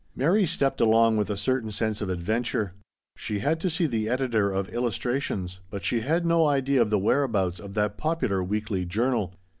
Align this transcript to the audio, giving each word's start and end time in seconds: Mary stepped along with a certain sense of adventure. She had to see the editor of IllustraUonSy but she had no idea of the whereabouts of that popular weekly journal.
Mary 0.15 0.47
stepped 0.47 0.81
along 0.81 1.15
with 1.15 1.29
a 1.29 1.37
certain 1.37 1.69
sense 1.69 2.01
of 2.01 2.09
adventure. 2.09 2.73
She 3.15 3.37
had 3.37 3.59
to 3.59 3.69
see 3.69 3.85
the 3.85 4.09
editor 4.09 4.49
of 4.51 4.67
IllustraUonSy 4.73 5.59
but 5.69 5.83
she 5.83 5.99
had 5.99 6.25
no 6.25 6.47
idea 6.47 6.81
of 6.81 6.89
the 6.89 6.97
whereabouts 6.97 7.59
of 7.59 7.75
that 7.75 7.97
popular 7.97 8.43
weekly 8.43 8.83
journal. 8.83 9.35